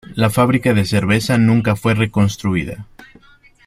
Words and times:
La 0.15 0.31
fábrica 0.31 0.73
de 0.73 0.83
cerveza 0.83 1.37
nunca 1.37 1.75
fue 1.75 1.93
reconstruida. 1.93 2.87